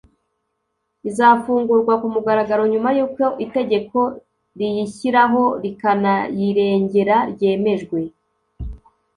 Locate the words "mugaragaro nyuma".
2.13-2.89